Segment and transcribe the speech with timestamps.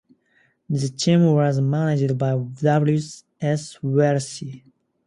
[0.67, 2.99] The team was managed by W.
[3.39, 3.83] S.
[3.83, 4.43] Welch.